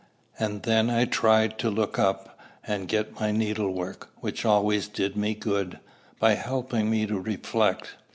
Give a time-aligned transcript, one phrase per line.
[0.39, 5.35] And then I tried to look up, and get my needlework, which always did me
[5.35, 5.77] good,
[6.19, 7.97] by helping me to reflect.